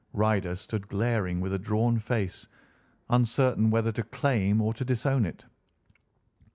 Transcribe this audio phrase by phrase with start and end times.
[0.13, 2.47] Ryder stood glaring with a drawn face,
[3.11, 5.45] uncertain whether to claim or to disown it.